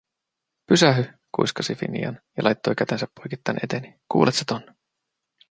"Pysähy", 0.67 1.13
kuiskasi 1.35 1.75
Finian 1.75 2.21
ja 2.37 2.43
laittoi 2.43 2.75
kätensä 2.75 3.07
poikittain 3.19 3.57
eteeni, 3.63 3.99
"kuuletsä 4.11 4.45
ton?" 4.47 4.75